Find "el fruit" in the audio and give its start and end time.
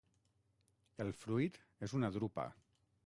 1.05-1.59